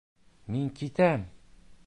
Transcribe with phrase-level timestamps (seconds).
[0.55, 0.71] Мин...
[0.81, 1.29] китәм!